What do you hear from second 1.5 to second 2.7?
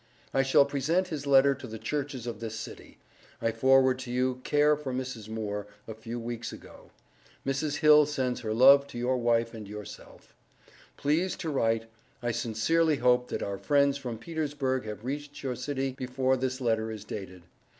to the churches of this